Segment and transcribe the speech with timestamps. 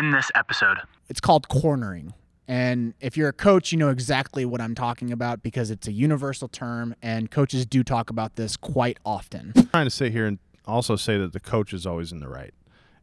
[0.00, 0.78] in this episode.
[1.08, 2.14] It's called cornering.
[2.48, 5.92] And if you're a coach, you know exactly what I'm talking about because it's a
[5.92, 9.52] universal term, and coaches do talk about this quite often.
[9.54, 12.28] I'm trying to sit here and also say that the coach is always in the
[12.28, 12.52] right.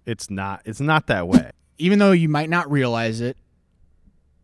[0.05, 0.62] It's not.
[0.65, 1.52] It's not that way.
[1.78, 3.38] Even though you might not realize it,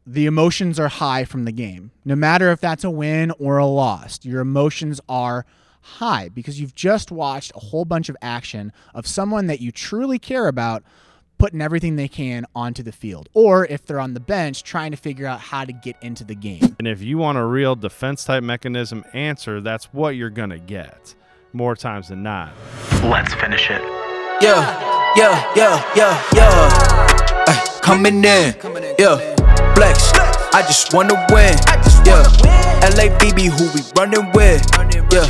[0.06, 1.92] the emotions are high from the game.
[2.06, 5.46] No matter if that's a win or a loss, your emotions are
[5.82, 10.20] high because you've just watched a whole bunch of action of someone that you truly
[10.20, 10.84] care about
[11.44, 13.28] putting everything they can onto the field.
[13.34, 16.36] Or if they're on the bench, trying to figure out how to get into the
[16.36, 16.74] game.
[16.80, 21.14] And if you want a real defense type mechanism answer, that's what you're gonna get
[21.52, 22.54] more times than not.
[23.04, 23.82] Let's finish it.
[24.42, 27.46] Yeah, yeah, yeah, yeah, yeah.
[27.48, 28.54] Ay, coming in,
[29.00, 29.18] yeah.
[29.76, 30.12] Flex,
[30.54, 31.56] I just wanna win,
[32.06, 32.24] yeah.
[32.82, 34.66] LA LABB, who we running with,
[35.12, 35.28] yeah.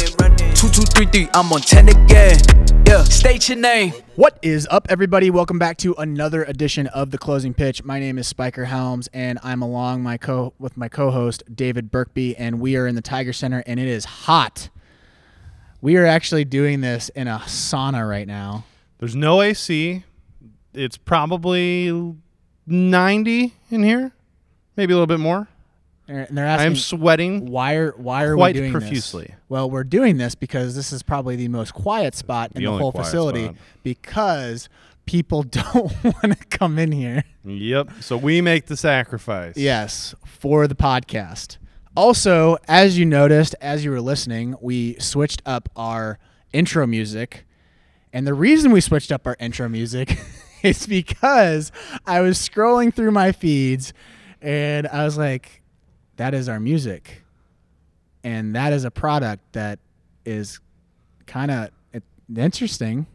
[0.54, 2.40] Two, two, three, three, I'm on 10 again,
[2.88, 3.04] yeah.
[3.04, 3.94] State your name.
[4.16, 5.30] What is up, everybody?
[5.30, 7.84] Welcome back to another edition of the Closing Pitch.
[7.84, 12.36] My name is Spiker Helms, and I'm along my co with my co-host David Burkby,
[12.38, 14.70] and we are in the Tiger Center, and it is hot.
[15.82, 18.66] We are actually doing this in a sauna right now.
[19.04, 20.06] There's no AC.
[20.74, 22.16] It's probably
[22.66, 24.14] 90 in here,
[24.78, 25.50] maybe a little bit more.
[26.08, 27.48] And they're I'm sweating.
[27.48, 29.26] why are why are quite we doing profusely.
[29.26, 29.36] this?
[29.50, 32.78] Well, we're doing this because this is probably the most quiet spot in The the
[32.78, 33.56] whole facility spot.
[33.84, 34.70] because
[35.06, 37.26] people don't want to come in here.
[37.44, 37.90] Yep.
[38.00, 39.58] So we make the sacrifice.
[39.58, 41.58] Yes, for the podcast.
[41.98, 46.20] Also, as you noticed as you were listening, we switched up our
[46.54, 47.46] intro music.
[48.14, 50.18] And the reason we switched up our intro music
[50.64, 51.72] is because
[52.06, 53.92] I was scrolling through my feeds
[54.42, 55.62] and I was like,
[56.18, 57.24] that is our music.
[58.24, 59.80] And that is a product that
[60.26, 60.60] is
[61.26, 61.70] kind of
[62.36, 63.08] interesting.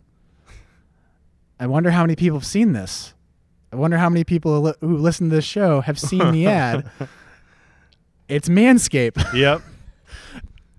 [1.60, 3.14] I wonder how many people have seen this.
[3.72, 6.90] I wonder how many people who listen to this show have seen the ad.
[8.28, 9.32] It's Manscaped.
[9.32, 9.62] Yep.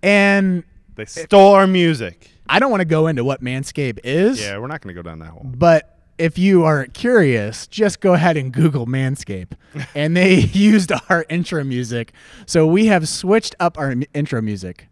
[0.02, 0.64] And
[0.96, 2.32] They stole our music.
[2.50, 5.08] I don't want to go into what Manscaped is, Yeah, we're not going to go
[5.08, 5.44] down that hole.
[5.46, 9.54] but if you are curious, just go ahead and Google Manscaped.
[9.96, 12.12] and they used our intro music.
[12.46, 14.88] So we have switched up our m- intro music.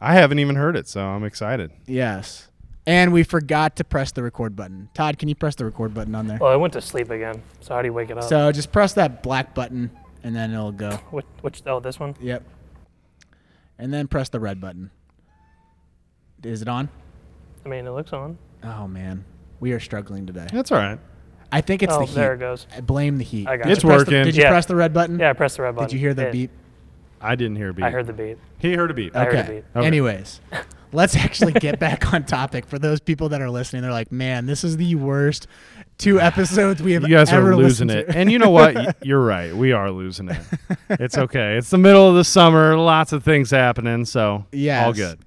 [0.00, 1.70] I haven't even heard it, so I'm excited.
[1.86, 2.48] Yes.
[2.86, 4.90] And we forgot to press the record button.
[4.92, 6.36] Todd, can you press the record button on there?
[6.38, 7.40] Well, I went to sleep again.
[7.60, 8.24] So how do you wake it up?
[8.24, 9.90] So just press that black button
[10.22, 10.90] and then it'll go.
[11.10, 11.62] which, which?
[11.64, 12.14] Oh, this one.
[12.20, 12.42] Yep.
[13.78, 14.90] And then press the red button.
[16.44, 16.88] Is it on?
[17.64, 18.38] I mean, it looks on.
[18.62, 19.24] Oh man,
[19.60, 20.46] we are struggling today.
[20.52, 20.98] That's all right.
[21.52, 22.14] I think it's oh, the heat.
[22.14, 22.66] there it goes.
[22.76, 23.46] I blame the heat.
[23.46, 23.68] I got Did it.
[23.68, 24.24] you It's the- working.
[24.24, 24.50] did you Yeah.
[24.50, 25.18] press the red button?
[25.20, 25.88] Yeah, I pressed the red button.
[25.88, 26.50] Did you hear the It- beep?
[27.20, 27.84] I didn't hear a beat.
[27.84, 28.36] I heard the beat.
[28.58, 29.14] He heard a beat.
[29.16, 29.42] I heard okay.
[29.46, 29.64] the beat.
[29.76, 29.86] Okay.
[29.86, 30.40] Anyways,
[30.92, 32.66] let's actually get back on topic.
[32.66, 35.46] For those people that are listening, they're like, "Man, this is the worst
[35.96, 38.06] two episodes we have You guys are losing it.
[38.14, 38.96] And you know what?
[39.06, 39.54] You're right.
[39.54, 40.38] We are losing it.
[40.90, 41.56] It's okay.
[41.56, 42.76] It's the middle of the summer.
[42.76, 44.84] Lots of things happening, so Yes.
[44.84, 45.20] all good.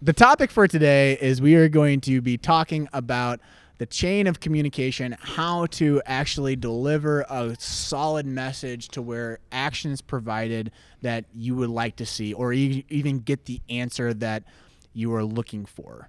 [0.00, 3.40] The topic for today is we are going to be talking about
[3.78, 10.70] the chain of communication, how to actually deliver a solid message to where actions provided
[11.02, 14.44] that you would like to see, or e- even get the answer that
[14.92, 16.08] you are looking for.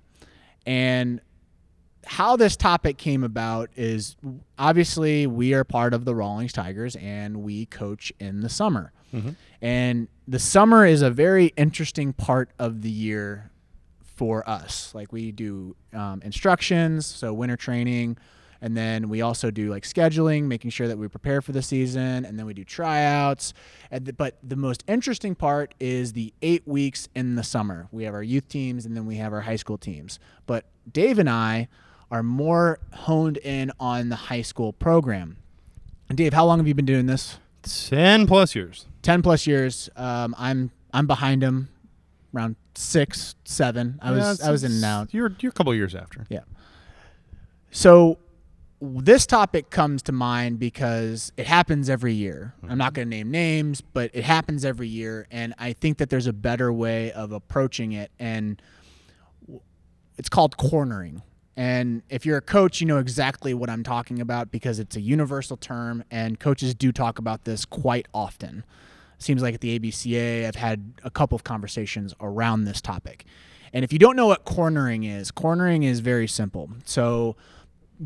[0.67, 1.19] And
[2.05, 4.15] how this topic came about is
[4.59, 8.93] obviously we are part of the Rawlings Tigers and we coach in the summer.
[9.11, 9.31] Mm-hmm.
[9.63, 13.49] And the summer is a very interesting part of the year
[14.19, 14.93] for us.
[14.93, 18.17] Like we do um, instructions, so winter training,
[18.61, 22.25] and then we also do like scheduling, making sure that we prepare for the season,
[22.25, 23.53] and then we do tryouts.
[23.89, 27.87] And the, but the most interesting part is the eight weeks in the summer.
[27.93, 30.19] We have our youth teams, and then we have our high school teams.
[30.45, 31.69] But Dave and I
[32.11, 35.37] are more honed in on the high school program.
[36.09, 37.37] And Dave, how long have you been doing this?
[37.63, 38.85] Ten plus years.
[39.01, 39.89] 10 plus years.
[39.95, 41.69] Um, I'm I'm behind him
[42.35, 43.99] around six, seven.
[44.01, 45.13] I was Yeah, it's- I was in and out.
[45.13, 46.25] You're you're a couple years after.
[46.29, 46.41] Yeah.
[47.71, 48.17] So
[48.81, 52.53] this topic comes to mind because it happens every year.
[52.61, 52.71] Hmm.
[52.71, 56.09] I'm not going to name names, but it happens every year, and I think that
[56.09, 58.61] there's a better way of approaching it, and
[60.17, 61.21] it's called cornering.
[61.57, 65.01] And if you're a coach, you know exactly what I'm talking about because it's a
[65.01, 68.63] universal term, and coaches do talk about this quite often.
[69.19, 73.25] Seems like at the ABCA, I've had a couple of conversations around this topic.
[73.73, 76.69] And if you don't know what cornering is, cornering is very simple.
[76.85, 77.35] So,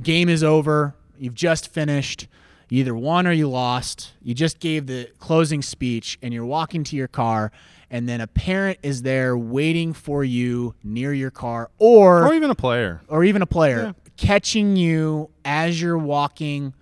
[0.01, 2.27] game is over, you've just finished,
[2.69, 4.13] you either won or you lost.
[4.21, 7.51] You just gave the closing speech and you're walking to your car
[7.91, 12.49] and then a parent is there waiting for you near your car or Or even
[12.49, 13.01] a player.
[13.07, 13.91] or even a player Yeah.
[14.17, 16.73] catching you as you're walking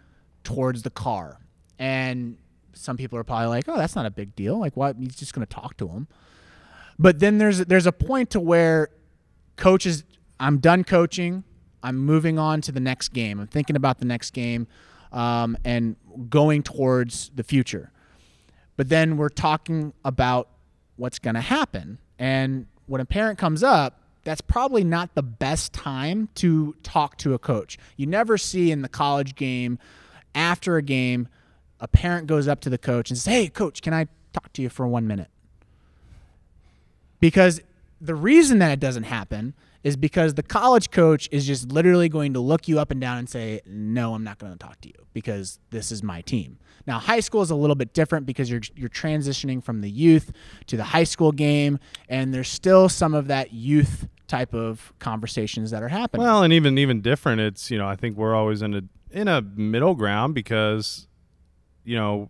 [0.46, 1.38] towards the car.
[1.78, 2.38] And
[2.82, 4.60] some people are probably like, "Oh, that's not a big deal.
[4.60, 4.96] Like, what?
[4.98, 6.08] He's just going to talk to him."
[7.00, 8.90] But then there's there's a point to where
[9.56, 10.04] coaches,
[10.40, 11.44] I'm done coaching.
[11.84, 13.40] I'm moving on to the next game.
[13.40, 14.68] I'm thinking about the next game,
[15.12, 15.96] um, and
[16.30, 17.92] going towards the future.
[18.78, 20.50] But then we're talking about
[20.96, 25.74] what's going to happen, and when a parent comes up, that's probably not the best
[25.74, 27.78] time to talk to a coach.
[27.98, 29.80] You never see in the college game
[30.36, 31.28] after a game
[31.82, 34.62] a parent goes up to the coach and says, "Hey, coach, can I talk to
[34.62, 35.30] you for 1 minute?"
[37.20, 37.62] Because
[38.00, 42.34] the reason that it doesn't happen is because the college coach is just literally going
[42.34, 44.88] to look you up and down and say, "No, I'm not going to talk to
[44.88, 46.58] you because this is my team."
[46.88, 50.32] Now, high school is a little bit different because you're you're transitioning from the youth
[50.68, 51.80] to the high school game,
[52.10, 56.26] and there's still some of that youth type of conversations that are happening.
[56.26, 59.28] Well, and even even different, it's you know I think we're always in a in
[59.28, 61.08] a middle ground because
[61.84, 62.30] you know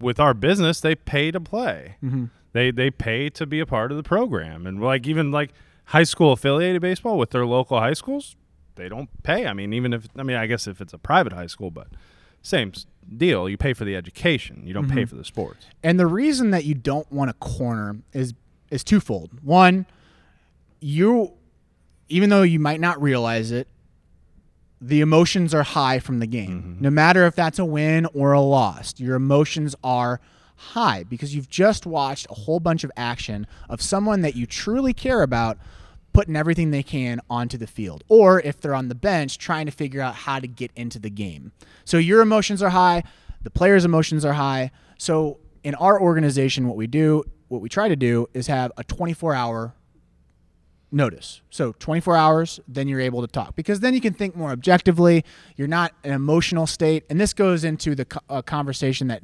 [0.00, 1.96] with our business they pay to play.
[2.02, 2.26] Mm-hmm.
[2.52, 5.52] They they pay to be a part of the program, and like even like
[5.86, 8.36] high school affiliated baseball with their local high schools,
[8.74, 9.46] they don't pay.
[9.46, 11.88] I mean, even if I mean I guess if it's a private high school, but
[12.42, 12.72] same
[13.16, 13.48] deal.
[13.48, 14.62] You pay for the education.
[14.64, 15.66] You don't pay for the sports.
[15.82, 18.34] And the reason that you don't want to corner is
[18.70, 19.30] is twofold.
[19.42, 19.86] One,
[20.80, 21.32] you
[22.08, 23.68] even though you might not realize it,
[24.80, 26.62] the emotions are high from the game.
[26.62, 26.82] Mm-hmm.
[26.82, 30.20] No matter if that's a win or a loss, your emotions are
[30.56, 34.92] high because you've just watched a whole bunch of action of someone that you truly
[34.92, 35.58] care about
[36.12, 38.04] putting everything they can onto the field.
[38.08, 41.10] Or if they're on the bench, trying to figure out how to get into the
[41.10, 41.52] game.
[41.84, 43.04] So your emotions are high,
[43.42, 44.70] the players' emotions are high.
[44.98, 48.84] So in our organization, what we do, what we try to do is have a
[48.84, 49.74] 24 hour
[50.92, 51.40] notice.
[51.50, 55.24] So 24 hours, then you're able to talk because then you can think more objectively.
[55.56, 57.04] You're not an emotional state.
[57.10, 59.22] And this goes into the co- uh, conversation that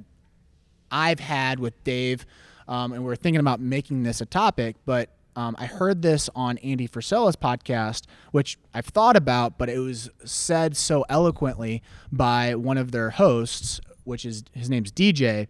[0.90, 2.24] I've had with Dave,
[2.68, 6.56] um, and we're thinking about making this a topic, but um, I heard this on
[6.58, 12.78] Andy Frisella's podcast, which I've thought about, but it was said so eloquently by one
[12.78, 15.48] of their hosts, which is his name's DJ.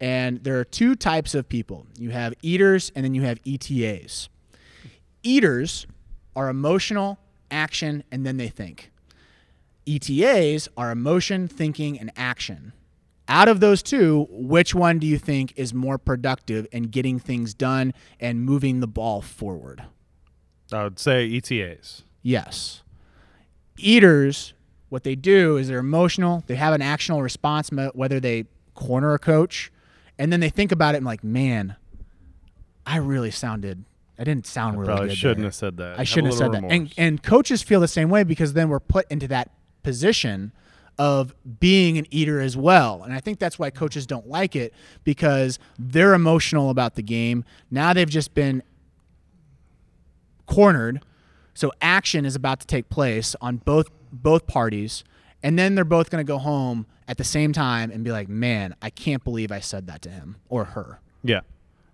[0.00, 4.30] And there are two types of people you have eaters, and then you have ETAs.
[5.26, 5.86] Eaters
[6.36, 7.18] are emotional,
[7.50, 8.92] action, and then they think.
[9.86, 12.72] ETAs are emotion, thinking, and action.
[13.28, 17.54] Out of those two, which one do you think is more productive in getting things
[17.54, 19.82] done and moving the ball forward?
[20.72, 22.04] I would say ETAs.
[22.22, 22.82] Yes.
[23.78, 24.54] Eaters,
[24.90, 26.44] what they do is they're emotional.
[26.46, 28.44] They have an actional response, whether they
[28.74, 29.72] corner a coach,
[30.18, 31.74] and then they think about it and like, man,
[32.86, 33.84] I really sounded.
[34.18, 35.16] I didn't sound really Probably good.
[35.18, 35.46] shouldn't there.
[35.46, 35.94] have said that.
[35.94, 36.64] I Have shouldn't have said that.
[36.64, 39.50] And and coaches feel the same way because then we're put into that
[39.82, 40.52] position
[40.98, 43.02] of being an eater as well.
[43.02, 44.72] And I think that's why coaches don't like it
[45.04, 47.44] because they're emotional about the game.
[47.70, 48.62] Now they've just been
[50.46, 51.02] cornered.
[51.54, 55.04] So action is about to take place on both both parties.
[55.42, 58.28] And then they're both going to go home at the same time and be like,
[58.28, 61.40] "Man, I can't believe I said that to him or her." Yeah.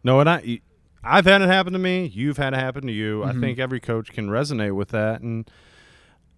[0.04, 0.60] No, and I,
[1.04, 2.06] I've had it happen to me.
[2.06, 3.20] You've had it happen to you.
[3.20, 3.38] Mm-hmm.
[3.38, 5.20] I think every coach can resonate with that.
[5.20, 5.50] And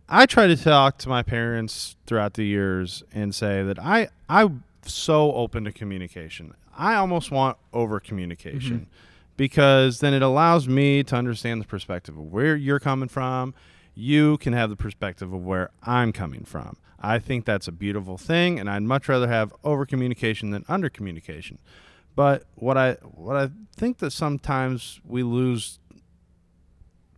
[0.08, 4.64] I try to talk to my parents throughout the years and say that I, I'm
[4.84, 6.54] so open to communication.
[6.76, 8.90] I almost want over communication Mm-hmm.
[9.36, 13.54] because then it allows me to understand the perspective of where you're coming from.
[13.94, 16.76] You can have the perspective of where I'm coming from.
[17.00, 20.88] I think that's a beautiful thing, and I'd much rather have over communication than under
[20.88, 21.58] communication.
[22.14, 25.78] But what I what I think that sometimes we lose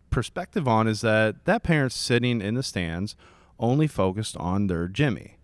[0.09, 3.15] perspective on is that that parent sitting in the stands
[3.59, 5.37] only focused on their Jimmy,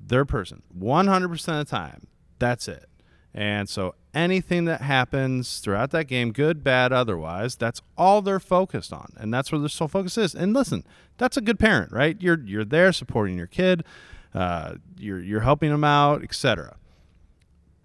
[0.00, 2.06] their person, 100% of the time.
[2.38, 2.86] That's it.
[3.32, 8.92] And so anything that happens throughout that game, good, bad, otherwise, that's all they're focused
[8.92, 9.12] on.
[9.16, 10.34] And that's where their sole focus is.
[10.34, 10.84] And listen,
[11.16, 12.16] that's a good parent, right?
[12.20, 13.84] You're you're there supporting your kid,
[14.34, 16.76] uh, you're you're helping them out, etc.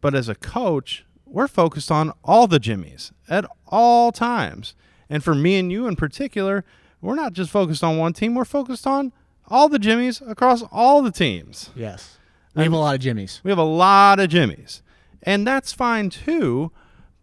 [0.01, 4.75] But as a coach, we're focused on all the Jimmies at all times.
[5.09, 6.63] And for me and you in particular,
[7.01, 9.11] we're not just focused on one team, we're focused on
[9.47, 11.69] all the Jimmies across all the teams.
[11.75, 12.17] Yes.
[12.55, 13.41] We have a lot of Jimmys.
[13.43, 14.81] We have a lot of Jimmies.
[15.23, 16.71] And that's fine too,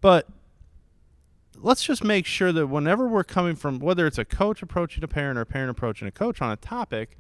[0.01, 0.29] but
[1.57, 5.09] let's just make sure that whenever we're coming from whether it's a coach approaching a
[5.09, 7.17] parent or a parent approaching a coach on a topic,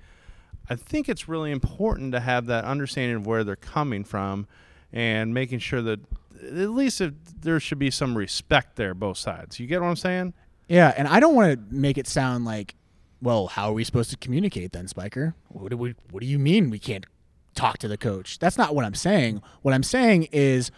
[0.68, 4.46] I think it's really important to have that understanding of where they're coming from
[4.92, 6.00] and making sure that
[6.42, 9.60] at least if there should be some respect there both sides.
[9.60, 10.34] You get what I'm saying?
[10.68, 12.74] Yeah, and I don't want to make it sound like,
[13.20, 15.34] well, how are we supposed to communicate then, Spiker?
[15.48, 15.94] What do we?
[16.10, 17.06] What do you mean we can't
[17.54, 18.38] talk to the coach.
[18.38, 19.42] That's not what I'm saying.
[19.62, 20.70] What I'm saying is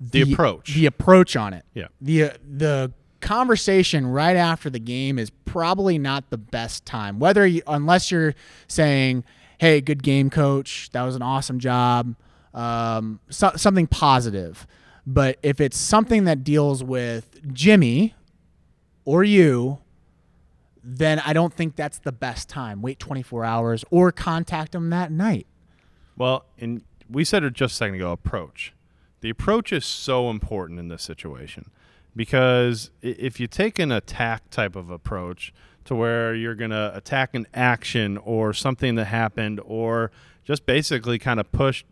[0.00, 0.74] The approach.
[0.74, 1.64] The approach on it.
[1.74, 1.88] Yeah.
[2.00, 7.18] The uh, the conversation right after the game is probably not the best time.
[7.18, 8.34] Whether you, unless you're
[8.68, 9.24] saying,
[9.58, 10.90] "Hey, good game, coach.
[10.92, 12.14] That was an awesome job."
[12.56, 14.66] Um, so, something positive.
[15.06, 18.14] But if it's something that deals with Jimmy
[19.04, 19.78] or you,
[20.82, 22.82] then I don't think that's the best time.
[22.82, 25.46] Wait 24 hours or contact them that night.
[26.16, 28.72] Well, and we said it just a second ago approach.
[29.20, 31.70] The approach is so important in this situation
[32.14, 35.52] because if you take an attack type of approach
[35.84, 40.10] to where you're going to attack an action or something that happened or
[40.44, 41.84] just basically kind of push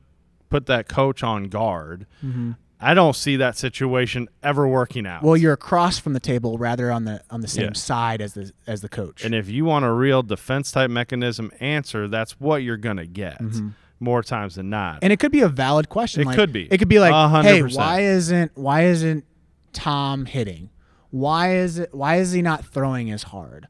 [0.51, 2.53] put that coach on guard, mm-hmm.
[2.81, 5.23] I don't see that situation ever working out.
[5.23, 7.73] Well, you're across from the table rather on the on the same Yeah.
[7.73, 9.25] side as the as the coach.
[9.25, 13.07] And if you want a real defense type mechanism answer, that's what you're going to
[13.07, 13.71] get mm-hmm.
[14.01, 14.99] more times than not.
[15.03, 16.23] And it could be a valid question.
[16.23, 16.69] It like- could be.
[16.71, 19.25] It could be like, A hundred hey, why isn't why isn't
[19.73, 20.69] Tom hitting?
[21.11, 23.67] Why is it why is he not throwing as hard?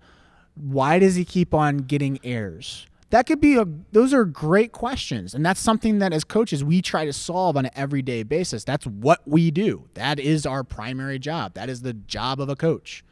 [0.54, 2.86] Why does he keep on getting errors?
[3.11, 5.34] That could be a those are great questions.
[5.34, 8.64] And that's something that as coaches we try to solve on an everyday basis.
[8.64, 9.88] That's what we do.
[9.94, 11.54] That is our primary job.
[11.54, 13.04] That is the job of a coach.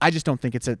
[0.00, 0.78] I just don't think it's a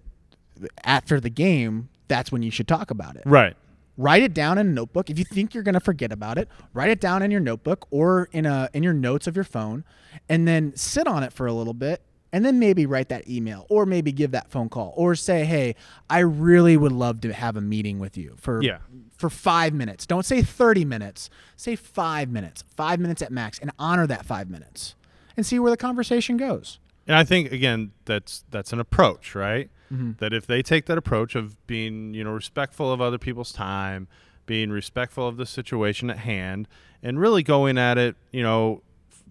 [0.84, 3.54] after the game, that's when you should talk about it right.
[3.96, 6.48] write it down in a notebook if you think you're going to forget about it
[6.72, 9.84] write it down in your notebook or in a in your notes of your phone
[10.28, 12.00] and then sit on it for a little bit
[12.32, 15.74] and then maybe write that email or maybe give that phone call or say hey
[16.10, 18.78] i really would love to have a meeting with you for Yeah.
[19.16, 20.06] for 5 minutes.
[20.06, 21.28] Don't say 30 minutes.
[21.56, 22.62] Say 5 minutes.
[22.76, 24.94] 5 minutes at max and honor that 5 minutes
[25.36, 26.78] and see where the conversation goes.
[27.06, 29.70] And I think again that's that's an approach, right?
[29.92, 30.12] Mm-hmm.
[30.18, 34.06] That if they take that approach of being, you know, respectful of other people's time,
[34.44, 36.68] being respectful of the situation at hand,
[37.02, 38.82] and really going at it, you know,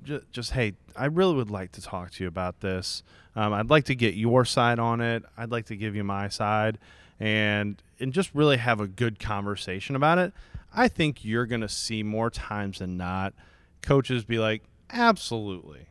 [0.04, 3.04] just, just hey, I really would like to talk to you about this.
[3.36, 5.24] Um, I'd like to get your side on it.
[5.38, 6.80] I'd like to give you my side,
[7.20, 10.34] and and just really have a good conversation about it.
[10.74, 13.34] I think you're going to see more times than not
[13.82, 15.88] coaches be like, absolutely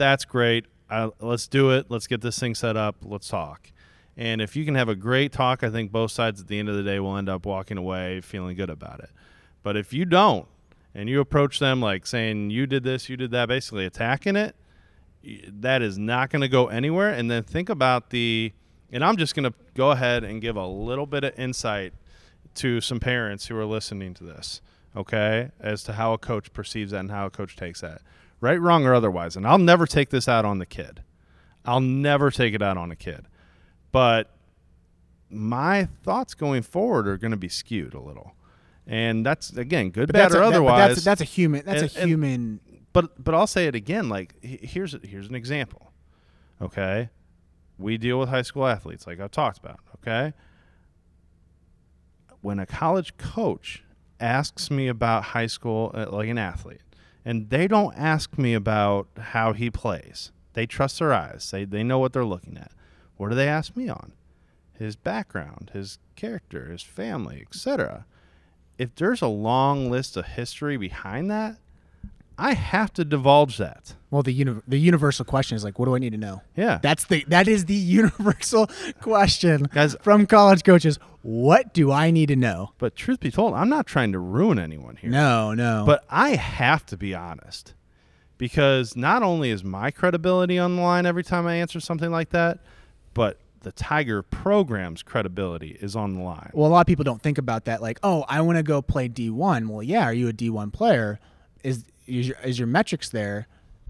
[0.00, 0.66] that's great.
[0.88, 1.86] Uh, let's do it.
[1.88, 2.96] Let's get this thing set up.
[3.02, 3.70] Let's talk.
[4.16, 6.68] And if you can have a great talk, I think both sides at the end
[6.68, 9.10] of the day will end up walking away feeling good about it.
[9.62, 10.48] But if you don't,
[10.94, 14.56] and you approach them like saying you did this, you did that, basically attacking it,
[15.22, 17.10] that is not going to go anywhere.
[17.10, 18.52] And then think about the,
[18.90, 21.92] and I'm just going to go ahead and give a little bit of insight
[22.56, 24.60] to some parents who are listening to this,
[24.96, 28.02] okay, as to how a coach perceives that and how a coach takes that,
[28.40, 29.36] right, wrong, or otherwise.
[29.36, 31.02] And I'll never take this out on the kid.
[31.64, 33.26] I'll never take it out on a kid.
[33.92, 34.34] But
[35.28, 38.34] my thoughts going forward are going to be skewed a little.
[38.92, 40.88] And that's again good, but bad, that's or a, otherwise.
[40.96, 42.60] that's, that's a human that's And- a and- human
[42.92, 44.08] but but I'll say it again.
[44.08, 45.92] Like he- here's here's an example.
[46.60, 47.08] Okay,
[47.78, 49.78] we deal with high school athletes, like I've talked about.
[50.02, 50.32] Okay,
[52.40, 53.84] when a college coach
[54.18, 56.82] asks me about high school, uh, like an athlete,
[57.24, 61.48] and they don't ask me about how he plays, they trust their eyes.
[61.52, 62.72] They they know what they're looking at.
[63.16, 64.12] What do they ask me on?
[64.78, 68.06] His background, his character, his family, etc.
[68.80, 71.56] If there's a long list of history behind that,
[72.38, 73.94] I have to divulge that.
[74.10, 76.40] Well, the uni- the universal question is like, what do I need to know?
[76.56, 76.78] Yeah.
[76.82, 78.70] That's the that is the universal
[79.02, 80.98] question Guys- from college coaches.
[81.20, 82.70] What do I need to know?
[82.78, 85.10] But truth be told, I'm not trying to ruin anyone here.
[85.10, 85.84] No, no.
[85.86, 87.74] But I have to be honest
[88.38, 92.30] because not only is my credibility on the line every time I answer something like
[92.30, 92.60] that,
[93.12, 96.50] but the Tiger program's credibility is on the line.
[96.54, 97.82] well, a lot of people don't think about that.
[97.82, 99.68] Like, oh, I want to go play D one.
[99.68, 101.20] Well, yeah, are you a D one player?
[101.62, 103.46] Is is your is your metrics there?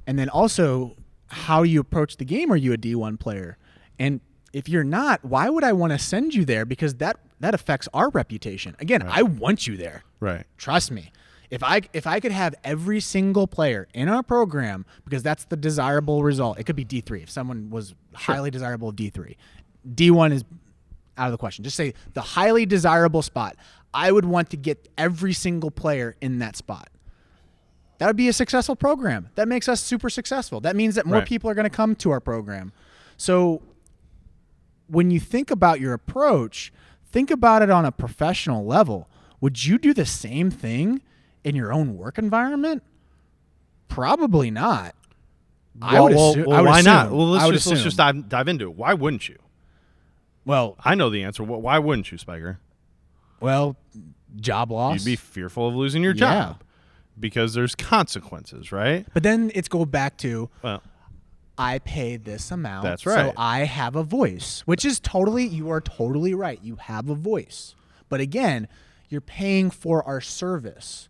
[0.06, 0.96] And then also,
[1.28, 2.52] how you approach the game?
[2.52, 3.58] Are you a D one player?
[3.98, 4.20] And
[4.52, 6.64] if you're not, why would I want to send you there?
[6.64, 8.76] Because that that affects our reputation.
[8.80, 10.02] Again, I want you there.
[10.18, 10.44] Right.
[10.58, 11.12] Trust me.
[11.50, 15.56] If I if I could have every single player in our program because that's the
[15.56, 16.58] desirable result.
[16.58, 19.36] It could be D three if someone was highly desirable of D three.
[19.94, 20.44] D one is
[21.18, 21.64] out of the question.
[21.64, 23.56] Just say the highly desirable spot.
[23.92, 26.88] I would want to get every single player in that spot.
[27.98, 29.28] That would be a successful program.
[29.34, 30.60] That makes us super successful.
[30.60, 31.26] That means that more Right.
[31.28, 32.72] people are going to come to our program.
[33.16, 33.60] So
[34.86, 36.72] when you think about your approach,
[37.04, 39.08] think about it on a professional level.
[39.40, 41.02] Would you do the same thing
[41.44, 42.82] in your own work environment?
[43.88, 44.94] Probably not.
[45.82, 47.10] I would well, assu- well, I would why not?
[47.10, 48.76] Well, let's just let's just dive, dive into it.
[48.76, 49.38] Why wouldn't you?
[50.44, 51.42] Well, I know the answer.
[51.44, 52.58] Why wouldn't you, Spiker?
[53.40, 53.76] well,
[54.36, 54.98] job loss.
[54.98, 56.18] You'd be fearful of losing your Yeah.
[56.18, 56.62] job
[57.18, 59.06] because there's consequences, right?
[59.14, 60.82] but then it's go back to Well,
[61.56, 62.84] I pay this amount.
[62.84, 63.30] That's right.
[63.30, 63.34] So.
[63.36, 66.58] I have a voice, which is totally, you are totally right.
[66.62, 67.74] You have a voice.
[68.08, 68.68] But again,
[69.08, 71.08] you're paying for our service.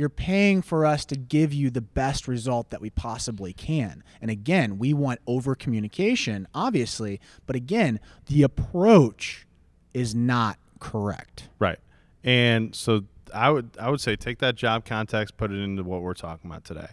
[0.00, 4.02] You're paying for us to give you the best result that we possibly can.
[4.22, 7.20] And again, we want over communication, obviously.
[7.44, 9.46] But again, the approach
[9.92, 11.50] is not correct.
[11.58, 11.78] right.
[12.24, 13.04] And so
[13.34, 16.50] I would I would say take that job context, put it into what we're talking
[16.50, 16.88] about today.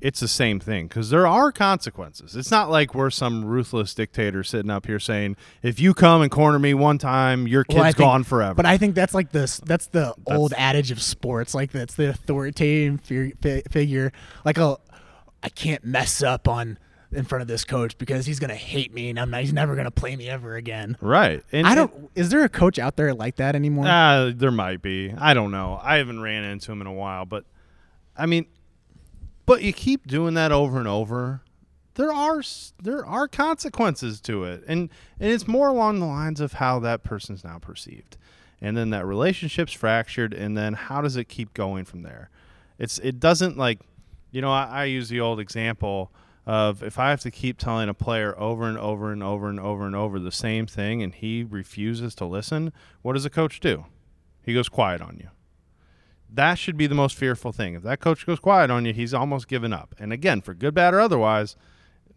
[0.00, 2.34] It's the same thing because there are consequences.
[2.34, 6.30] It's not like we're some ruthless dictator sitting up here saying, "If you come and
[6.30, 9.30] corner me one time, your kid's Well, think- gone forever." But I think that's like
[9.32, 9.58] this.
[9.58, 11.54] That's the old adage of sports.
[11.54, 12.14] Like that's the
[13.42, 14.12] fi- figure.
[14.44, 14.76] Like a,
[15.42, 16.78] I can't mess up on
[17.12, 19.74] in front of this coach because he's gonna hate me and I'm not, he's never
[19.74, 20.96] gonna play me ever again.
[21.00, 21.42] right.
[21.52, 22.10] And I don't.
[22.14, 23.86] Is there a coach out there like that anymore?
[23.86, 25.12] Uh, there might be.
[25.18, 25.80] I don't know.
[25.82, 27.44] I haven't ran into him in a while, but
[28.16, 28.46] I mean,
[29.50, 31.42] but you keep doing that over and over.
[31.94, 32.40] There are
[32.80, 34.88] there are consequences to it, and
[35.18, 38.16] and it's more along the lines of how that person's now perceived,
[38.60, 42.30] and then that relationship's fractured, and then how does it keep going from there?
[42.78, 43.80] It's it doesn't like,
[44.30, 46.12] you know, I, I use the old example
[46.46, 49.58] of if I have to keep telling a player over and over and over and
[49.58, 53.58] over and over the same thing, and he refuses to listen, what does a coach
[53.58, 53.86] do?
[54.44, 55.30] He goes quiet on you.
[56.32, 57.74] That should be the most fearful thing.
[57.74, 59.94] If that coach goes quiet on you, he's almost given up.
[59.98, 61.56] And again, for good, bad, or otherwise,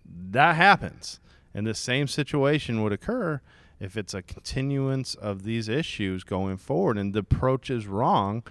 [0.06, 1.20] that happens.
[1.54, 3.42] And the same situation would occur
[3.80, 8.44] if it's a continuance of these issues going forward and the approach is wrong,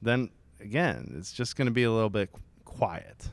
[0.00, 0.30] then
[0.60, 2.30] again, it's just going to be a little bit
[2.64, 3.28] quiet.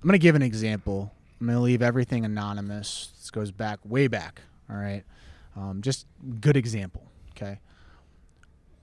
[0.00, 1.12] I'm gonna give an example.
[1.40, 3.12] I'm gonna leave everything anonymous.
[3.18, 4.42] This goes back way back.
[4.70, 5.02] All right,
[5.56, 6.06] um, just
[6.40, 7.02] good example.
[7.30, 7.58] Okay,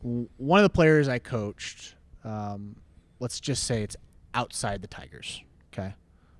[0.05, 1.95] one of the players I coached.
[2.23, 2.75] Um,
[3.19, 3.95] let's just say it's
[4.33, 5.41] outside the Tigers.
[5.73, 5.93] Okay,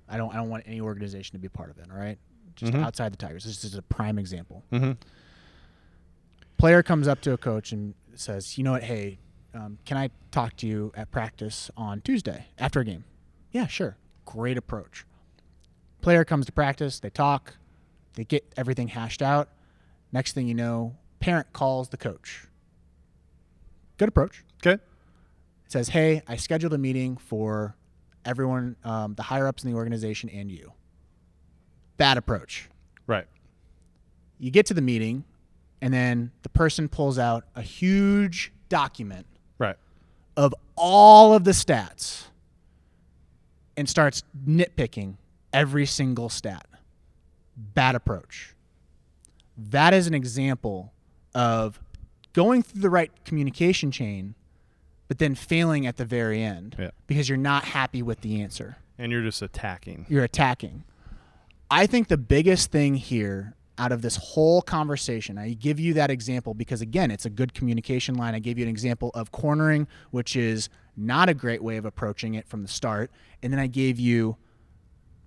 [0.08, 1.86] I don't I don't want any organization to be part of it.
[1.90, 2.18] All right,
[2.54, 2.82] just Mhm.
[2.84, 3.44] outside the Tigers.
[3.44, 4.62] This is a prime example.
[4.72, 4.92] Mm-hmm.
[6.58, 8.84] Player comes up to a coach and says, "You know what?
[8.84, 9.18] Hey,
[9.52, 13.04] um, can I talk to you at practice on Tuesday after a game?"
[13.52, 13.96] Yeah, sure.
[14.24, 15.04] Great approach.
[16.00, 16.98] Player comes to practice.
[17.00, 17.56] They talk.
[18.14, 19.48] They get everything hashed out.
[20.12, 22.46] Next thing you know, parent calls the coach.
[23.98, 24.44] Good approach.
[24.64, 24.74] Okay.
[24.74, 27.74] It says, "Hey, I scheduled a meeting for
[28.24, 30.72] everyone, um, the higher ups in the organization, and you."
[31.96, 32.68] Bad approach
[33.06, 33.26] Right.
[34.38, 35.24] you get to the meeting
[35.80, 39.26] and then the person pulls out a huge document
[39.58, 39.76] Right.
[40.36, 42.26] of all of the stats
[43.78, 45.16] and starts nitpicking
[45.54, 46.66] every single stat.
[47.56, 48.54] Bad approach.
[49.56, 50.92] That is an example
[51.34, 51.80] of
[52.36, 54.34] going through the right communication chain,
[55.08, 56.90] but then failing at the very end Yeah.
[57.06, 60.04] because you're not happy with the answer And you're just attacking.
[60.10, 60.84] you're attacking.
[61.70, 66.10] I think the biggest thing here out of this whole conversation, I give you that
[66.10, 68.34] example because again, it's a good communication line.
[68.34, 72.34] I gave you an example of cornering, which is not a great way of approaching
[72.34, 73.10] it from the start,
[73.42, 74.36] and then I gave you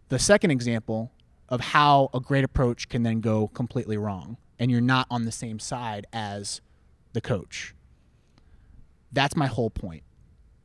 [0.09, 1.11] the second example
[1.49, 5.31] of how a great approach can then go completely wrong and you're not on the
[5.31, 6.61] same side as
[7.13, 7.73] the coach.
[9.11, 10.03] That's my whole point.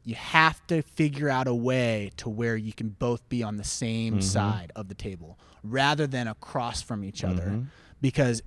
[0.05, 3.65] You have to figure out a way to where you can both be on the
[3.65, 7.63] same side of the table rather than across from each other
[8.03, 8.43] because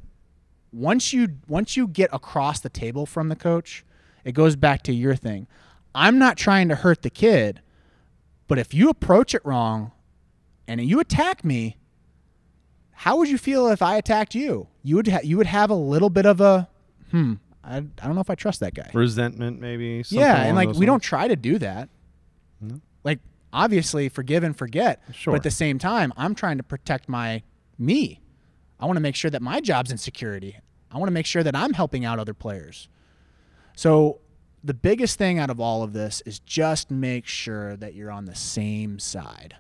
[0.72, 3.84] once you once you get across the table from the coach,
[4.24, 5.48] it goes back to your thing.
[5.96, 7.62] I'm not trying to hurt the kid,
[8.48, 9.94] but if you approach it wrong
[10.68, 11.78] and you attack me,
[12.92, 14.68] how would you feel if I attacked you?
[14.84, 16.70] You would ha- you would have a little bit of a
[17.10, 17.36] hmm.
[17.68, 18.90] I, I don't know if I trust that guy.
[18.94, 20.04] Resentment, maybe.
[20.04, 21.90] something Yeah, and like we don't try to do that.
[23.04, 23.20] Like
[23.52, 25.34] obviously forgive and forget, Sure.
[25.34, 27.44] but at the same time, I'm trying to protect my
[27.78, 28.22] me.
[28.80, 30.58] I want to make sure that my job's in security.
[30.92, 32.88] I want to make sure that I'm helping out other players.
[33.76, 34.20] So
[34.64, 38.26] the biggest thing out of all of this is just make sure that you're on
[38.26, 39.56] the same side.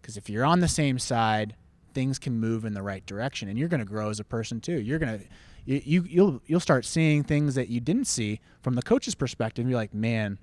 [0.00, 1.54] Because if you're on the same side,
[1.94, 4.60] things can move in the right direction, and you're going to grow as a person
[4.60, 4.80] too.
[4.80, 5.24] You're going to
[5.68, 9.64] you, you you'll you'll start seeing things that you didn't see from the coach's perspective.
[9.64, 10.38] And you're like, man,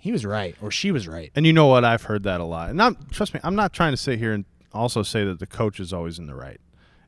[0.00, 1.32] he was right, or she was right.
[1.34, 1.84] And you know what?
[1.84, 2.68] I've heard that a lot.
[2.70, 5.46] And I'm, trust me, I'm not trying to sit here and also say that the
[5.46, 6.60] coach is always in the right.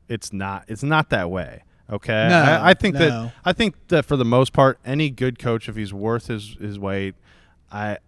[0.09, 0.65] It's not.
[0.67, 1.63] It's not that way.
[1.91, 2.27] Okay.
[2.27, 2.99] No, I, I think no.
[2.99, 6.57] that I think that for the most part, any good coach, if he's worth his
[6.59, 7.13] his weight,
[7.71, 7.99] I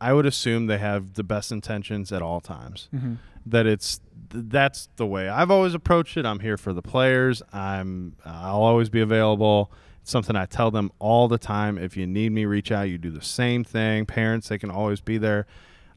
[0.00, 2.88] I would assume they have the best intentions at all times.
[2.94, 3.14] Mm-hmm.
[3.46, 6.26] That it's th- that's the way I've always approached it.
[6.26, 7.42] I'm here for the players.
[7.52, 9.72] I'm I'll always be available.
[10.02, 11.78] It's something I tell them all the time.
[11.78, 12.82] If you need me, reach out.
[12.82, 14.06] You do the same thing.
[14.06, 15.46] Parents, they can always be there.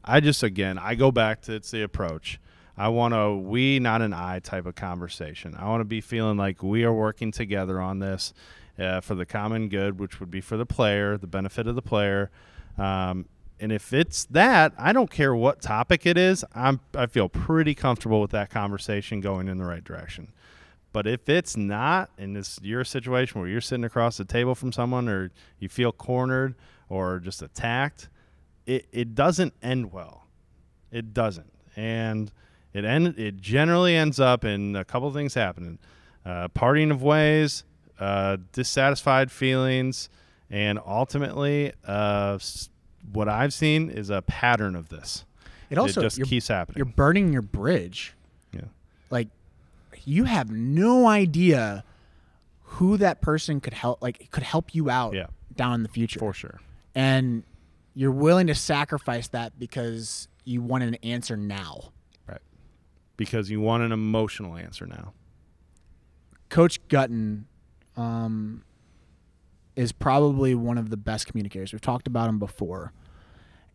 [0.04, 2.40] I just, again, I go back to it's the approach.
[2.76, 5.54] I want a we, not an I type of conversation.
[5.58, 8.32] I want to be feeling like we are working together on this
[8.78, 11.82] uh, for the common good, which would be for the player, the benefit of the
[11.82, 12.30] player.
[12.78, 13.26] Um,
[13.62, 16.44] and if it's that, I don't care what topic it is.
[16.52, 20.32] I'm I feel pretty comfortable with that conversation going in the right direction.
[20.92, 24.72] But if it's not, and it's your situation where you're sitting across the table from
[24.72, 26.56] someone, or you feel cornered,
[26.88, 28.08] or just attacked,
[28.66, 30.26] it, it doesn't end well.
[30.90, 32.32] It doesn't, and
[32.74, 35.78] it end it generally ends up in a couple things happening:
[36.26, 37.62] uh, parting of ways,
[38.00, 40.08] uh, dissatisfied feelings,
[40.50, 42.38] and ultimately, uh,
[43.12, 45.24] what I've seen is a pattern of this.
[45.70, 46.76] It also just keeps happening.
[46.76, 48.14] You're burning your bridge.
[48.52, 48.62] Yeah.
[49.10, 49.28] Like
[50.04, 51.84] you have no idea
[52.62, 55.26] who that person could help like could help you out Yeah.
[55.56, 56.18] down in the future.
[56.18, 56.60] For sure.
[56.94, 57.42] And
[57.94, 61.92] you're willing to sacrifice that because you want an answer now.
[62.26, 62.40] Right.
[63.16, 65.12] Because you want an emotional answer now.
[66.48, 67.46] Coach Gutton
[67.96, 68.62] um,
[69.76, 71.72] is probably one of the best communicators.
[71.72, 72.92] We've talked about him before.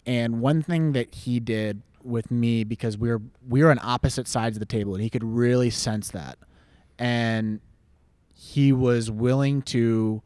[0.06, 4.28] And one thing that he did with me because we were we were on opposite
[4.28, 6.38] sides of the table and he could really sense that.
[6.98, 7.60] And
[8.34, 10.22] he was willing to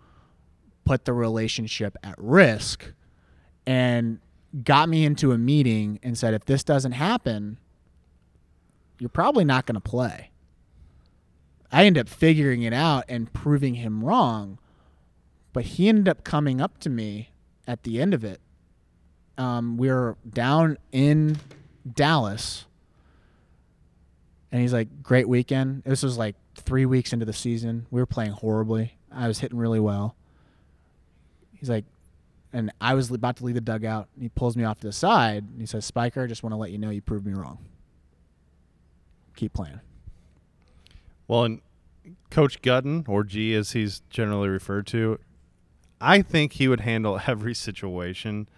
[0.86, 2.94] put the relationship at risk
[3.66, 4.20] and
[4.64, 7.58] got me into a meeting and said if this doesn't happen,
[9.00, 10.32] you're probably not going to play.
[11.72, 14.60] I ended up figuring it out and proving him wrong.
[15.54, 17.32] But he ended up coming up to me
[17.68, 18.40] at the end of it.
[19.38, 21.38] Um, we were down in
[21.92, 22.66] Dallas,
[24.52, 27.88] and he's like, "Great weekend." This was like three weeks into the season.
[27.92, 28.98] We were playing horribly.
[29.12, 30.16] I was hitting really well.
[31.54, 31.86] He's like,
[32.54, 34.10] and I was about to leave the dugout.
[34.14, 35.44] And he pulls me off to the side.
[35.50, 37.60] And he says, "Spiker, I just want to let you know you proved me wrong.
[39.36, 39.80] Keep playing."
[41.28, 41.62] Well, and
[42.30, 45.18] Coach Gutton, or G as he's generally referred to,
[46.02, 48.50] I think he would handle every situation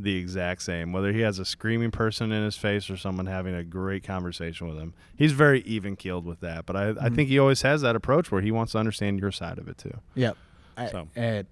[0.00, 3.52] the exact same, whether he has a screaming person in his face or someone having
[3.54, 4.94] a great conversation with him.
[5.16, 7.04] He's very even keeled with that, but I, Mm-hmm.
[7.04, 9.66] I think he always has that approach where he wants to understand your side of
[9.68, 9.98] it too.
[10.14, 10.36] Yep.
[10.76, 11.08] I- So.
[11.16, 11.42] uh,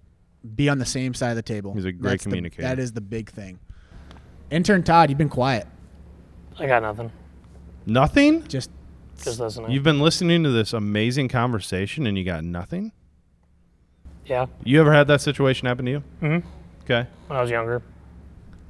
[0.55, 1.75] be on the same side of the table.
[1.75, 2.63] He's a great That's the- communicator.
[2.63, 3.59] that is the big thing.
[4.51, 5.67] Intern Todd, you've been quiet.
[6.57, 7.11] I got nothing.
[7.85, 8.47] Nothing?
[8.47, 8.71] Just
[9.25, 9.73] Just listening.
[9.73, 12.93] You've been listening to this amazing conversation and you got nothing?
[14.27, 14.47] Yeah.
[14.65, 16.03] You ever had that situation happen to you?
[16.21, 16.49] Mm-hmm.
[16.85, 17.09] Okay.
[17.27, 17.83] When I was younger,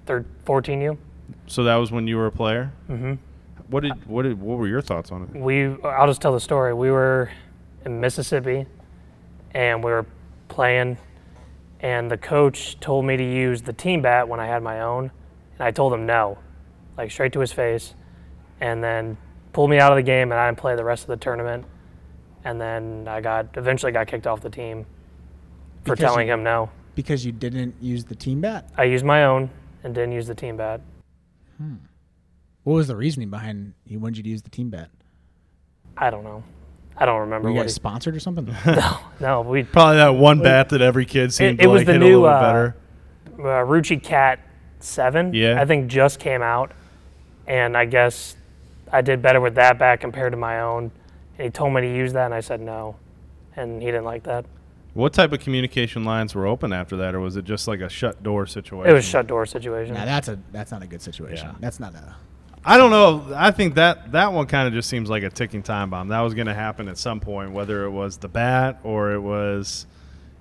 [0.04, 0.98] third, 14 you.
[1.46, 2.72] So that was when you were a player?
[2.88, 3.14] Mm-hmm.
[3.68, 5.40] What did what did what were your thoughts on it?
[5.40, 6.72] We, I'll just tell the story.
[6.72, 7.30] We were
[7.84, 8.66] in Mississippi,
[9.52, 10.06] and we were
[10.48, 10.98] playing,
[11.80, 15.10] and the coach told me to use the team bat when I had my own,
[15.58, 16.38] and I told him no,
[16.96, 17.94] like straight to his face,
[18.60, 19.16] and then
[19.52, 21.64] pulled me out of the game, and I didn't play the rest of the tournament,
[22.44, 24.86] and then I got eventually got kicked off the team
[25.86, 26.70] for telling you- him no.
[26.94, 28.68] because you didn't use the team bat.
[28.76, 29.50] I used my own
[29.84, 30.80] and didn't use the team bat.
[31.58, 31.74] Hmm.
[32.64, 34.90] What was the reasoning behind he wanted you to use the team bat?
[35.96, 36.42] I don't know.
[36.98, 37.62] I don't remember Were you what.
[37.64, 38.46] guys He, sponsored or something?
[38.66, 39.40] no, no.
[39.42, 41.98] we Probably that one bat that every kid seemed it to was like the hit
[42.00, 42.76] new, a little uh, better.
[43.38, 44.40] uh, Ruchi Cat
[44.80, 45.32] Seven.
[45.34, 45.60] Yeah.
[45.60, 46.72] I think just came out,
[47.46, 48.36] and I guess
[48.92, 50.90] I did better with that bat compared to my own.
[51.38, 52.96] And he told me to use that, and I said no,
[53.56, 54.44] and he didn't like that.
[54.96, 57.88] What type of communication lines were open after that, or was it just like a
[57.88, 58.90] shut door situation?
[58.90, 59.92] It was shut door situation.
[59.92, 61.48] now that's a that's not a good situation.
[61.48, 61.54] Yeah.
[61.60, 62.16] That's not a.
[62.64, 63.34] I don't know.
[63.36, 66.08] I think that that one kind of just seems like a ticking time bomb.
[66.08, 69.20] That was going to happen at some point, whether it was the bat or it
[69.20, 69.86] was,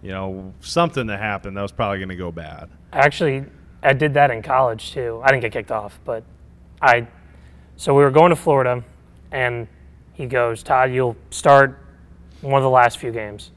[0.02, 2.70] you know, something that happened that was probably going to go bad.
[2.94, 3.44] Actually,
[3.84, 5.20] I did that in college too.
[5.22, 6.24] I didn't get kicked off, but
[6.82, 7.08] I.
[7.76, 8.86] So we were going to Florida,
[9.34, 9.68] and
[10.14, 11.78] he goes, Todd, you'll start
[12.40, 13.52] one of the last few games.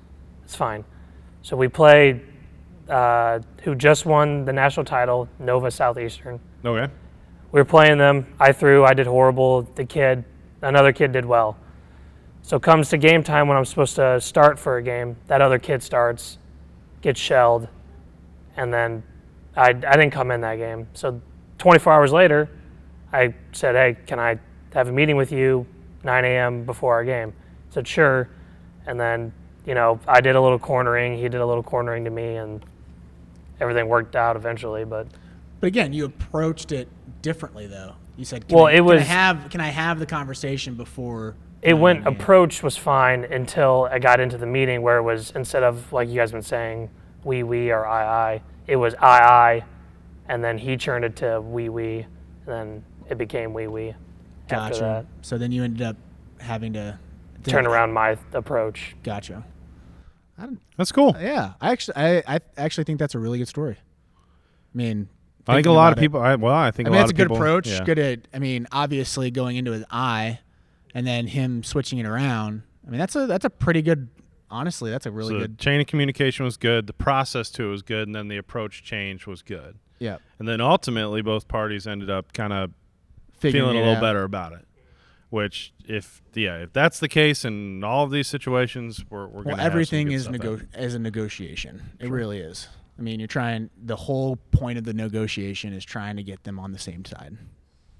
[0.48, 0.82] It's fine.
[1.42, 2.22] So we played
[2.88, 6.40] uh, who just won the national title, Nova Southeastern.
[6.64, 6.90] Okay.
[7.52, 8.34] We were playing them.
[8.40, 8.82] I threw.
[8.82, 9.60] I did horrible.
[9.74, 10.24] The kid,
[10.62, 11.58] another kid, did well.
[12.40, 15.16] So comes to game time when I'm supposed to start for a game.
[15.26, 16.38] That other kid starts,
[17.02, 17.68] gets shelled,
[18.56, 19.02] and then
[19.54, 20.88] I, I didn't come in that game.
[20.94, 21.20] So
[21.58, 22.48] 24 hours later,
[23.12, 24.38] I said, "Hey, can I
[24.72, 25.66] have a meeting with you
[26.04, 26.64] 9 a.m.
[26.64, 27.34] before our game?"
[27.68, 28.30] He said, "Sure."
[28.86, 29.34] And then
[29.68, 31.16] you know I did a little cornering.
[31.16, 32.64] He did a little cornering to me, and
[33.60, 34.84] everything worked out eventually.
[34.84, 35.06] But
[35.60, 36.88] But again, you approached it
[37.22, 37.94] differently though.
[38.16, 40.74] You said, can Well, I, it can I was- have can I have the conversation
[40.74, 45.32] before it went approach was fine until I got into the meeting where it was
[45.32, 46.88] instead of like you guys been saying
[47.24, 48.04] we we or I
[48.34, 49.64] I it was I I
[50.28, 52.06] and then he turned it to we we and
[52.46, 53.88] then it became we we
[54.50, 54.80] after Gotcha.
[54.80, 55.96] that So then you ended up
[56.38, 56.96] having to
[57.42, 59.44] turn around my approach Gotcha.
[60.38, 61.14] I don't, That's cool.
[61.16, 63.76] Uh, yeah, I actually, I, I actually think that's a really good story.
[63.78, 65.08] I mean,
[65.46, 66.20] I think a lot of about it- people.
[66.20, 67.66] I, well, I think I a mean, that's a good people- approach.
[67.68, 67.84] yeah.
[67.84, 70.40] Good at, I mean, obviously going into his eye,
[70.94, 72.62] and then him switching it around.
[72.86, 74.08] I mean, that's a that's a pretty good.
[74.50, 75.58] Honestly, that's a really So the good.
[75.58, 76.86] chain of communication was good.
[76.86, 79.76] The process to it was good, and then the approach change was good.
[79.98, 82.70] Yeah, And then ultimately, both parties ended up kind of
[83.40, 84.00] feeling a little out.
[84.00, 84.64] better about it.
[85.30, 89.60] Which, if yeah, if that's the case in all of these situations, we're we're Well,
[89.60, 91.82] everything is have some good nego- as a negotiation.
[92.00, 92.68] It really is.
[92.98, 93.68] I mean, you're trying.
[93.84, 97.36] The whole point of the negotiation is trying to get them on the same side.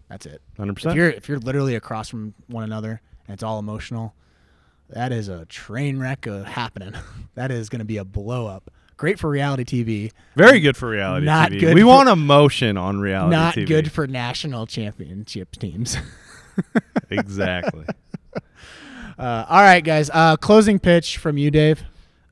[0.09, 0.41] That's it.
[0.57, 0.93] Hundred percent.
[0.93, 4.15] If you're if you're literally across from one another and it's all emotional,
[4.89, 6.95] that is a train wreck uh, happening.
[7.35, 8.71] that is going to be a blow up.
[8.97, 10.13] Great for reality TV.
[10.35, 11.61] Very good for reality Not TV.
[11.61, 13.67] good we for- want emotion on reality Not TV.
[13.69, 15.99] good for national championship teams.
[17.11, 17.85] exactly.
[19.19, 20.09] Uh, all right, guys.
[20.15, 21.83] Uh, closing pitch from you, Dave.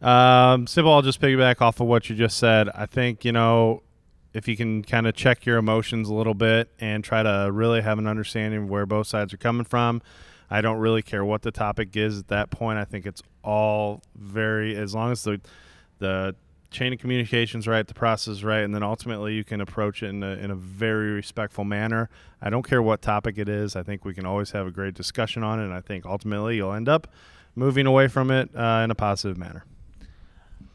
[0.00, 2.68] Um, Sybil, I'll just piggyback off of what you just said.
[2.76, 3.82] I think, you know,
[4.32, 7.80] if you can kind of check your emotions a little bit and try to really
[7.80, 10.00] have an understanding of where both sides are coming from,
[10.48, 12.78] I don't really care what the topic is at that point.
[12.78, 15.40] I think it's all very, as long as the,
[15.98, 16.36] the
[16.70, 20.22] chain of communication's right, the process right, and then ultimately you can approach it in
[20.22, 22.08] a, in a very respectful manner.
[22.40, 23.76] I don't care what topic it is.
[23.76, 26.56] I think we can always have a great discussion on it, and I think ultimately
[26.56, 27.08] you'll end up
[27.54, 29.64] moving away from it uh, in a positive manner.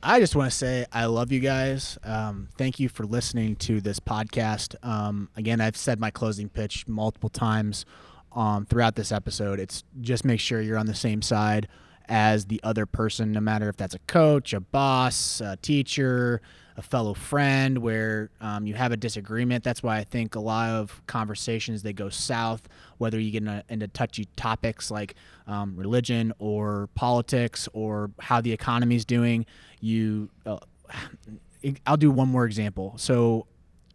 [0.04, 1.98] I just want to say I love you guys.
[2.04, 4.76] Um, thank you for listening to this podcast.
[4.84, 7.86] Um, again, I've said my closing pitch multiple times
[8.32, 9.60] um, throughout this episode.
[9.60, 11.68] It's just make sure you're on the same side
[12.08, 16.42] as the other person, no matter if that's a coach, a boss, a teacher,
[16.78, 19.64] a fellow friend, where um, you have a disagreement.
[19.64, 23.64] That's why I think a lot of conversations they go south, whether you get into,
[23.70, 25.16] into touchy topics like
[25.48, 29.46] um, religion or politics or how the economy's doing.
[29.80, 30.60] You, uh,
[31.86, 32.94] I'll do one more example.
[32.98, 33.48] So,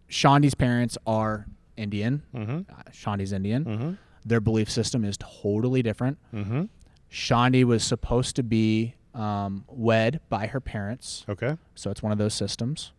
[0.09, 2.23] Shondi's parents are Indian.
[2.35, 2.59] Mm-hmm.
[2.71, 3.64] Uh, Shondi's Indian.
[3.64, 3.92] Mm-hmm.
[4.25, 6.19] Their belief system is totally different.
[6.35, 6.64] Mm-hmm.
[7.11, 11.57] Shondi was supposed to be um, wed by her parents, Okay.
[11.75, 12.92] so it's one of those systems,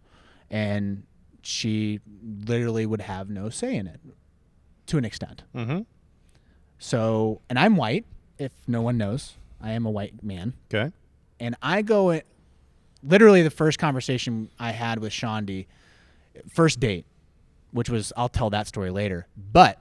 [0.50, 1.04] and
[1.41, 2.00] she
[2.46, 4.00] literally would have no say in it,
[4.88, 5.43] to an extent.
[5.56, 5.82] Mm-hmm.
[6.80, 8.06] So, and I'm white.
[8.38, 10.91] If no one knows, I am a white man, Okay.
[11.39, 12.22] and I go in.
[13.04, 15.67] Literally, the first conversation I had with Shondi,
[16.50, 17.06] first date,
[17.72, 19.80] which was I'll tell that story later, but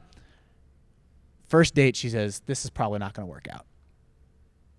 [1.49, 3.65] first date, she says, This is probably not going to work out.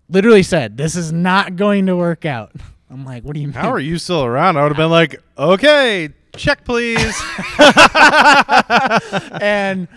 [0.08, 2.52] Literally said, This is not going to work out.
[2.90, 3.54] I'm like, What do you mean?
[3.54, 4.56] How are you still around?
[4.56, 6.98] I would have been like, okay, check please.
[9.40, 9.88] and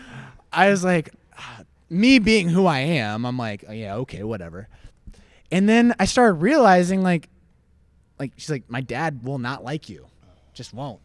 [0.52, 1.12] I was like,
[1.92, 4.70] me being who I am, I'm like, oh, yeah, okay, whatever.
[5.52, 7.30] And then I started realizing, like,
[8.18, 10.08] like she's like, my dad will not like you,
[10.54, 11.02] just won't.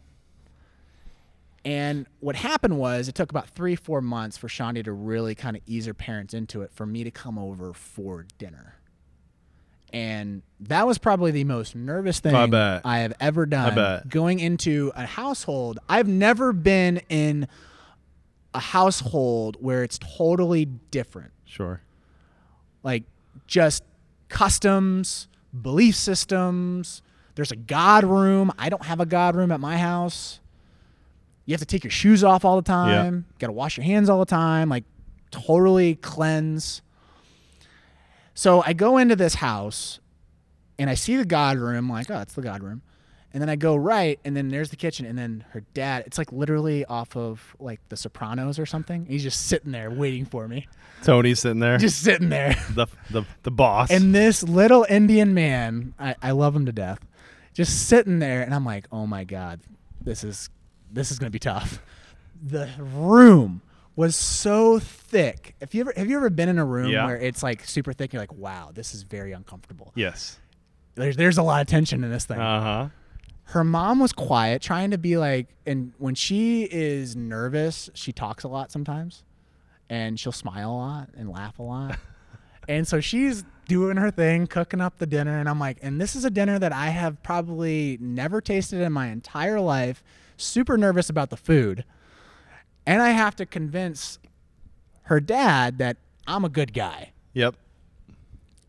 [1.65, 5.57] And what happened was, it took about three, four months for Shandi to really kind
[5.57, 8.75] of ease her parents into it, for me to come over for dinner.
[9.93, 12.47] And that was probably the most nervous thing I.
[12.83, 13.73] I have ever done.
[13.75, 14.09] bet.
[14.09, 17.47] Going into a household, I've never been in
[18.53, 21.31] a household where it's totally different.
[21.45, 21.81] sure.
[22.83, 23.03] Like
[23.47, 23.83] just
[24.29, 25.27] customs,
[25.61, 27.01] belief systems.
[27.35, 28.51] There's a God room.
[28.57, 30.39] I don't have a God room at my house.
[31.45, 33.25] You have to take your shoes off all the time.
[33.39, 34.69] Got to wash your hands all the time.
[34.69, 34.83] Like
[35.31, 36.81] totally cleanse.
[38.37, 39.99] So I go into this house
[40.77, 41.89] and I see the God room.
[41.89, 42.83] Like, oh, it's the God room.
[43.33, 46.03] And then I go right, and then there's the kitchen, and then her dad.
[46.05, 49.07] It's like literally off of like The Sopranos or something.
[49.07, 50.67] He's just sitting there waiting for me,
[51.03, 51.77] Tony's sitting there.
[51.79, 52.55] just sitting there.
[52.73, 53.89] the, the the boss.
[53.89, 56.99] And this little Indian man, I, I love him to death,
[57.53, 59.59] just sitting there, and I'm like, oh my god,
[59.99, 60.49] this is
[60.91, 61.81] this is gonna be tough.
[62.41, 63.61] The room
[63.97, 65.55] was so thick.
[65.59, 67.05] If you ever have you ever been in a room Yeah.
[67.05, 69.91] where it's like super thick, you're like, wow, this is very uncomfortable.
[69.95, 70.39] yes.
[70.95, 72.39] There's there's a lot of tension in this thing.
[72.39, 72.89] Uh huh.
[73.51, 78.43] her mom was quiet, trying to be like, and when she is nervous, she talks
[78.43, 79.23] a lot sometimes,
[79.89, 81.99] and she'll smile a lot and laugh a lot.
[82.67, 86.15] and so she's doing her thing, cooking up the dinner, and I'm like, and this
[86.15, 90.03] is a dinner that I have probably never tasted in my entire life.
[90.35, 91.83] Super nervous about the food,
[92.87, 94.17] and I have to convince
[95.03, 97.11] her dad that I'm a good guy.
[97.33, 97.55] Yep.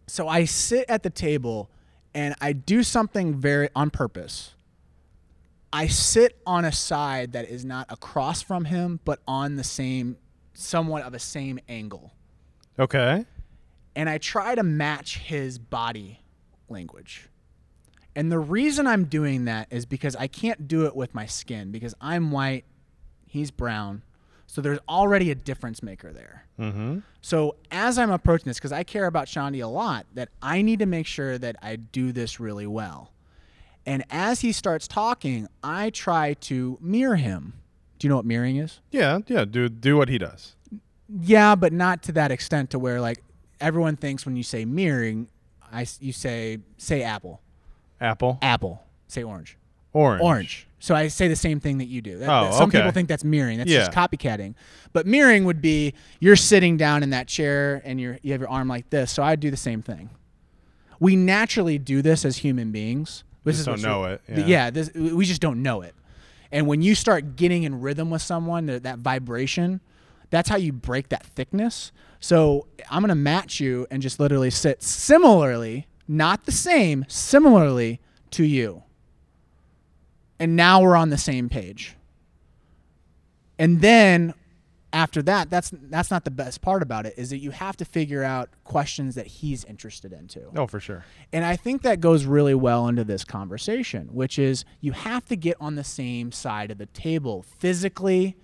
[0.07, 1.71] so I sit at the table
[2.13, 4.55] and I do something very on purpose.
[5.73, 10.17] I sit on a side that is not across from him, but on the same,
[10.53, 12.13] somewhat of a same angle.
[12.79, 13.25] Okay.
[13.97, 16.21] And I try to match his body
[16.69, 17.29] language.
[18.15, 21.71] And the reason I'm doing that is because I can't do it with my skin
[21.71, 22.65] because I'm white,
[23.27, 24.03] he's brown.
[24.51, 26.47] So there's already a difference maker there.
[26.59, 27.01] Mm-hmm.
[27.21, 30.79] So as I'm approaching this, because I care about Shandy a lot, that I need
[30.79, 33.13] to make sure that I do this really well.
[33.85, 37.61] And as he starts talking, I try to mirror him.
[37.99, 38.81] Do you know what mirroring is?
[38.91, 39.45] Yeah, yeah.
[39.45, 40.55] Do do what he does.
[41.09, 43.23] Yeah, but not to that extent to where like
[43.61, 45.29] everyone thinks when you say mirroring,
[45.73, 47.41] I you say say apple,
[48.01, 49.57] Apple, apple, say orange,
[49.93, 50.68] orange, orange.
[50.81, 52.19] So I say the same thing that you do.
[52.19, 52.79] That- Oh, that- some okay.
[52.79, 53.59] people think that's mirroring.
[53.59, 54.55] That's just copycatting.
[54.93, 58.51] But mirroring would be you're sitting down in that chair and you're you have your
[58.51, 59.11] arm like this.
[59.11, 60.11] So I do the same thing.
[61.01, 63.25] We naturally do this as human beings.
[63.45, 64.47] This Just is don't know it, yeah.
[64.47, 65.95] Yeah, this, we just don't know it.
[66.51, 69.81] And when you start getting in rhythm with someone, that, that vibration,
[70.31, 71.93] that's how you break that thickness.
[72.21, 78.01] So I'm gonna match you and just literally sit similarly, not the same, similarly
[78.33, 78.83] to you.
[80.38, 81.96] And now we're on the same page.
[83.59, 84.35] And then
[84.92, 87.85] after that, that's that's not the best part about it, is that you have to
[87.85, 90.51] figure out questions that he's interested in too.
[90.57, 91.05] Oh, for sure.
[91.33, 95.37] And I think that goes really well into this conversation, which is you have to
[95.37, 98.37] get on the same side of the table physically,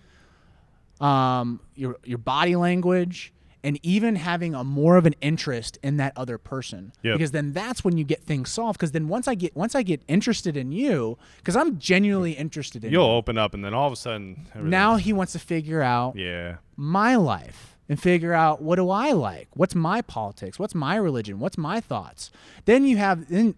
[1.00, 3.32] um, your your body language,
[3.64, 6.92] and even having a more of an interest in that other person.
[7.02, 7.16] Yep.
[7.16, 8.78] Because then that's when you get things solved.
[8.78, 12.84] Because then once I get once I get interested in you, because I'm genuinely interested
[12.84, 13.12] in You'll you.
[13.12, 16.56] open up, and then all of a sudden, Now he wants to figure out yeah,
[16.76, 19.48] my life and figure out what do I like?
[19.54, 20.58] What's my politics?
[20.58, 21.38] What's my religion?
[21.38, 22.30] What's my thoughts?
[22.66, 23.54] Then you have then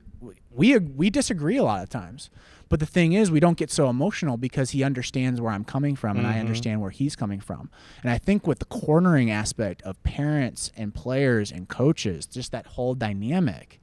[0.52, 2.30] we we disagree a lot of times.
[2.68, 5.94] But the thing is we don't get so emotional because he understands where I'm coming
[5.94, 6.40] from and I mm-hmm.
[6.40, 7.70] understand where he's coming from.
[8.02, 12.66] And I think with the cornering aspect of parents and players and coaches, just that
[12.66, 13.80] whole dynamic,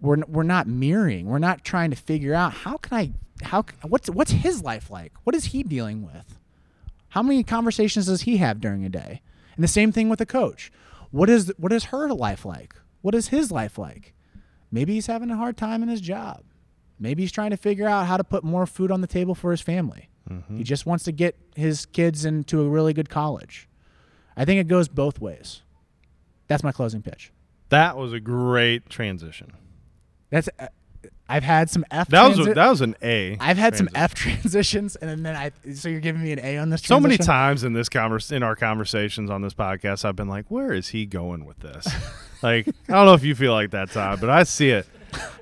[0.00, 1.26] we're we're not mirroring.
[1.26, 3.12] We're not trying to figure out how can I
[3.44, 5.12] how what's what's his life like?
[5.24, 6.38] What is he dealing with?
[7.10, 9.20] How many conversations does he have during a day?
[9.54, 10.70] And the same thing with a coach.
[11.10, 12.74] What is what is her life like?
[13.02, 14.14] What is his life like?
[14.70, 16.42] Maybe he's having a hard time in his job.
[16.98, 19.50] Maybe he's trying to figure out how to put more food on the table for
[19.50, 20.08] his family.
[20.56, 23.68] He just wants to get his kids into a really good college.
[24.36, 25.62] I think it goes both ways.
[26.48, 27.32] That's my closing pitch.
[27.68, 29.52] that was a great transition.
[30.30, 30.66] That's uh,
[31.28, 32.08] I've had some F.
[32.08, 33.36] That was a, that was an A.
[33.40, 33.88] I've had some.
[33.94, 35.50] F transitions, and then I.
[35.74, 36.82] So you're giving me an A on this.
[36.82, 40.50] So many times in this convers in our conversations on this podcast, I've been like,
[40.50, 41.86] "Where is he going with this?"
[42.42, 44.86] like, I don't know if you feel like that, Todd, but I see it,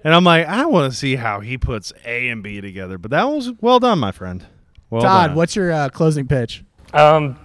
[0.05, 2.99] and I'm like, I want to see how he puts A and B together.
[2.99, 4.45] But that was well done, my friend.
[4.91, 5.37] Well Todd, done.
[5.37, 6.65] what's your uh, closing pitch?
[6.93, 7.39] Um,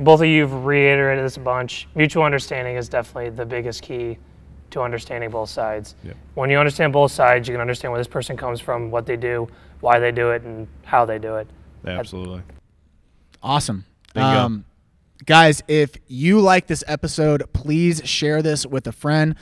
[0.00, 1.88] both of you have reiterated this a bunch.
[1.94, 4.18] Mutual understanding is definitely the biggest key
[4.70, 5.94] to understanding both sides.
[6.04, 6.16] Yep.
[6.34, 9.16] When you understand both sides, you can understand where this person comes from, what they
[9.16, 9.48] do,
[9.80, 11.48] why they do it, and how they do it.
[11.86, 12.42] Absolutely.
[13.42, 13.84] Awesome.
[14.12, 14.64] Bingo.
[15.24, 19.36] guys, if you like this episode, please share this with a friend.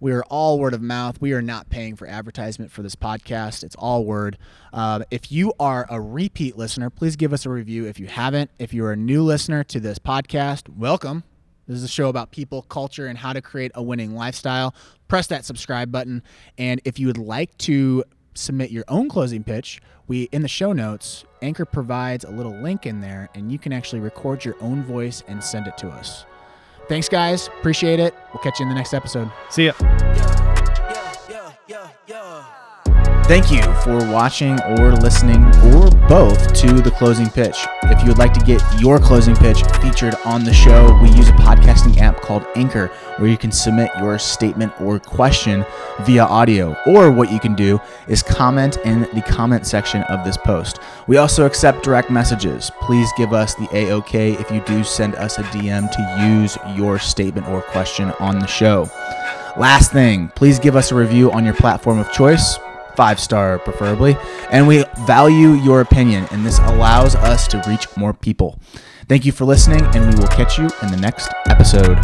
[0.00, 1.20] We are all word of mouth.
[1.20, 3.62] We are not paying for advertisement for this podcast.
[3.62, 4.38] It's all word.
[4.72, 8.50] Uh, if you are a repeat listener, please give us a review if you haven't.
[8.58, 11.24] If you're a new listener to this podcast, welcome.
[11.66, 14.74] This is a show about people, culture, and how to create a winning lifestyle.
[15.08, 16.22] Press that subscribe button.
[16.58, 18.04] And if you would like to
[18.34, 22.84] submit your own closing pitch, we in the show notes, Anchor provides a little link
[22.84, 26.26] in there, and you can actually record your own voice and send it to us.
[26.88, 27.48] Thanks, guys.
[27.58, 28.14] Appreciate it.
[28.32, 29.30] We'll catch you in the next episode.
[29.50, 30.53] See ya.
[33.26, 37.56] Thank you for watching or listening or both to the closing pitch.
[37.84, 41.30] If you would like to get your closing pitch featured on the show, we use
[41.30, 45.64] a podcasting app called Anchor where you can submit your statement or question
[46.02, 46.76] via audio.
[46.86, 50.80] Or what you can do is comment in the comment section of this post.
[51.06, 52.70] We also accept direct messages.
[52.82, 56.98] Please give us the A-OK if you do send us a DM to use your
[56.98, 58.82] statement or question on the show.
[59.56, 62.58] Last thing, please give us a review on your platform of choice,
[62.96, 64.16] five star preferably,
[64.50, 68.58] and we value your opinion, and this allows us to reach more people.
[69.08, 71.98] Thank you for listening, and we will catch you in the next episode.